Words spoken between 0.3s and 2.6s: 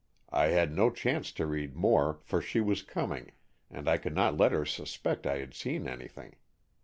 I had no chance to read more, for she